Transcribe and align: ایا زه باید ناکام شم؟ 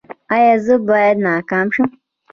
ایا 0.35 0.55
زه 0.65 0.75
باید 0.87 1.17
ناکام 1.25 1.67
شم؟ 1.73 1.89